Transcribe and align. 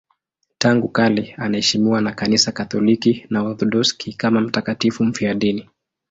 Tangu 0.57 0.87
kale 0.89 1.35
anaheshimiwa 1.37 2.01
na 2.01 2.11
Kanisa 2.11 2.51
Katoliki 2.51 3.25
na 3.29 3.43
Waorthodoksi 3.43 4.13
kama 4.13 4.41
mtakatifu 4.41 5.03
mfiadini. 5.05 5.69